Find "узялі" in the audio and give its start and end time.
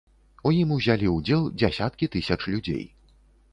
0.77-1.11